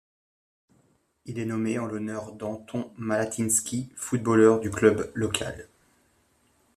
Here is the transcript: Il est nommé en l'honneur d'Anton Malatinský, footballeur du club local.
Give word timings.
Il 1.25 1.37
est 1.37 1.45
nommé 1.45 1.77
en 1.77 1.85
l'honneur 1.85 2.31
d'Anton 2.31 2.91
Malatinský, 2.97 3.91
footballeur 3.95 4.59
du 4.59 4.71
club 4.71 5.11
local. 5.13 5.67